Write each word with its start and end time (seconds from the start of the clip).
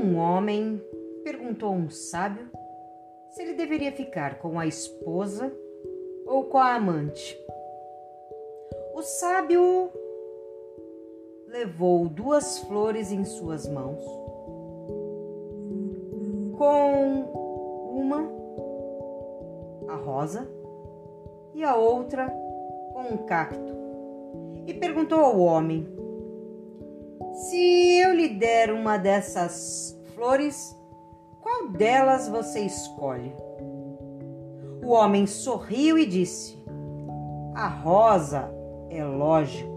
Um 0.00 0.16
homem 0.16 0.82
perguntou 1.22 1.68
a 1.68 1.72
um 1.72 1.90
sábio 1.90 2.48
se 3.28 3.42
ele 3.42 3.52
deveria 3.52 3.92
ficar 3.92 4.38
com 4.38 4.58
a 4.58 4.66
esposa 4.66 5.52
ou 6.26 6.44
com 6.44 6.56
a 6.56 6.74
amante. 6.74 7.38
O 8.94 9.02
sábio 9.02 9.90
levou 11.48 12.08
duas 12.08 12.60
flores 12.60 13.12
em 13.12 13.26
suas 13.26 13.68
mãos. 13.68 14.02
Com 16.56 17.30
uma, 17.94 18.26
a 19.86 19.96
rosa, 19.96 20.48
e 21.54 21.62
a 21.62 21.76
outra 21.76 22.26
com 22.94 23.02
um 23.02 23.18
cacto. 23.26 23.74
E 24.66 24.72
perguntou 24.72 25.20
ao 25.20 25.38
homem: 25.38 25.86
Se 27.34 27.98
eu 27.98 28.14
lhe 28.14 28.28
der 28.28 28.72
uma 28.72 28.96
dessas 28.96 29.98
flores, 30.14 30.76
qual 31.40 31.68
delas 31.68 32.28
você 32.28 32.60
escolhe? 32.60 33.34
O 34.82 34.90
homem 34.92 35.26
sorriu 35.26 35.98
e 35.98 36.06
disse: 36.06 36.58
A 37.54 37.68
rosa 37.68 38.50
é 38.88 39.04
lógico. 39.04 39.70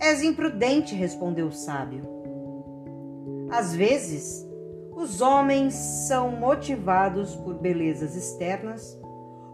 És 0.00 0.22
imprudente, 0.22 0.94
respondeu 0.94 1.48
o 1.48 1.52
sábio. 1.52 2.02
Às 3.50 3.74
vezes, 3.74 4.48
os 4.94 5.20
homens 5.20 5.74
são 5.74 6.30
motivados 6.30 7.36
por 7.36 7.54
belezas 7.54 8.16
externas 8.16 8.98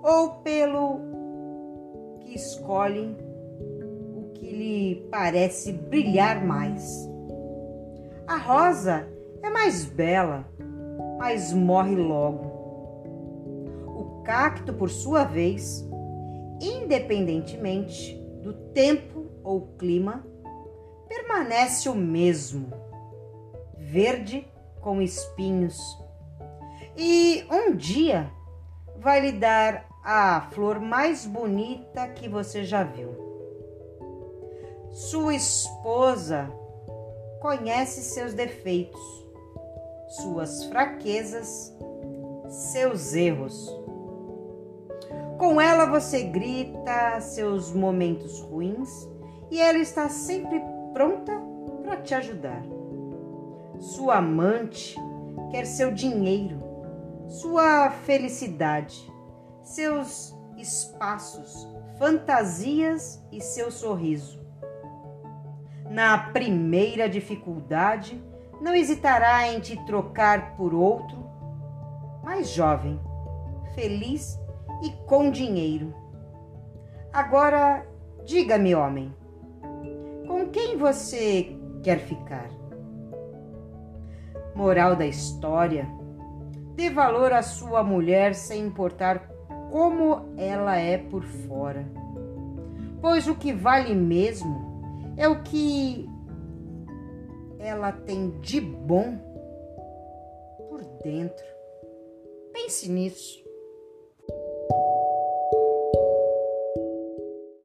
ou 0.02 0.34
pelo 0.42 1.00
que 2.20 2.34
escolhem 2.34 3.16
lhe 4.56 5.06
parece 5.10 5.72
brilhar 5.72 6.42
mais. 6.44 7.08
A 8.26 8.38
rosa 8.38 9.06
é 9.42 9.50
mais 9.50 9.84
bela, 9.84 10.46
mas 11.18 11.52
morre 11.52 11.94
logo. 11.94 12.56
O 13.86 14.22
cacto, 14.24 14.72
por 14.72 14.88
sua 14.88 15.24
vez, 15.24 15.86
independentemente 16.60 18.16
do 18.42 18.52
tempo 18.72 19.26
ou 19.44 19.74
clima, 19.78 20.26
permanece 21.06 21.88
o 21.88 21.94
mesmo, 21.94 22.72
verde 23.78 24.46
com 24.80 25.02
espinhos. 25.02 25.78
E 26.96 27.44
um 27.50 27.76
dia 27.76 28.30
vai 28.98 29.20
lhe 29.20 29.32
dar 29.32 29.86
a 30.02 30.48
flor 30.52 30.80
mais 30.80 31.26
bonita 31.26 32.08
que 32.08 32.28
você 32.28 32.64
já 32.64 32.82
viu. 32.82 33.25
Sua 34.96 35.34
esposa 35.34 36.50
conhece 37.38 38.00
seus 38.00 38.32
defeitos, 38.32 38.98
suas 40.08 40.64
fraquezas, 40.64 41.76
seus 42.48 43.12
erros. 43.12 43.70
Com 45.36 45.60
ela 45.60 45.84
você 45.84 46.22
grita 46.22 47.20
seus 47.20 47.74
momentos 47.74 48.40
ruins 48.40 48.88
e 49.50 49.60
ela 49.60 49.76
está 49.76 50.08
sempre 50.08 50.62
pronta 50.94 51.42
para 51.84 52.00
te 52.00 52.14
ajudar. 52.14 52.64
Sua 53.78 54.16
amante 54.16 54.96
quer 55.50 55.66
seu 55.66 55.92
dinheiro, 55.92 56.58
sua 57.28 57.90
felicidade, 57.90 59.12
seus 59.62 60.34
espaços, 60.56 61.68
fantasias 61.98 63.22
e 63.30 63.42
seu 63.42 63.70
sorriso. 63.70 64.45
Na 65.90 66.18
primeira 66.18 67.08
dificuldade, 67.08 68.20
não 68.60 68.74
hesitará 68.74 69.48
em 69.48 69.60
te 69.60 69.76
trocar 69.84 70.56
por 70.56 70.74
outro 70.74 71.26
mais 72.26 72.50
jovem, 72.50 72.98
feliz 73.74 74.36
e 74.82 74.90
com 75.06 75.30
dinheiro. 75.30 75.94
Agora, 77.12 77.86
diga-me, 78.24 78.74
homem, 78.74 79.14
com 80.26 80.48
quem 80.48 80.76
você 80.76 81.56
quer 81.84 82.00
ficar? 82.00 82.50
Moral 84.56 84.96
da 84.96 85.06
história: 85.06 85.86
dê 86.74 86.90
valor 86.90 87.32
à 87.32 87.42
sua 87.42 87.84
mulher 87.84 88.34
sem 88.34 88.66
importar 88.66 89.30
como 89.70 90.34
ela 90.36 90.76
é 90.76 90.98
por 90.98 91.22
fora. 91.22 91.86
Pois 93.00 93.28
o 93.28 93.36
que 93.36 93.52
vale 93.52 93.94
mesmo 93.94 94.75
é 95.16 95.28
o 95.28 95.42
que 95.42 96.06
ela 97.58 97.92
tem 97.92 98.38
de 98.40 98.60
bom 98.60 99.18
por 100.68 100.84
dentro. 101.02 101.44
Pense 102.52 102.90
nisso. 102.90 103.45